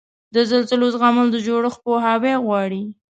[0.33, 2.83] د زلزلو زغمل د جوړښت پوهاوی غواړي.